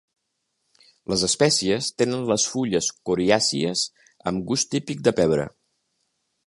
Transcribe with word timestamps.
Les 1.13 1.25
espècies 1.27 1.89
tenen 2.03 2.25
les 2.31 2.47
fulles 2.55 2.89
coriàcies 3.11 3.85
amb 4.31 4.49
gust 4.53 4.75
típic 4.77 5.09
de 5.09 5.19
pebre. 5.21 5.49